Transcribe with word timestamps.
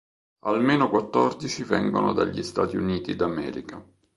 Almeno 0.45 0.89
quattordici 0.89 1.61
vengono 1.63 2.11
dagli 2.11 2.41
Stati 2.41 2.75
Uniti 2.75 3.15
d'America. 3.15 3.85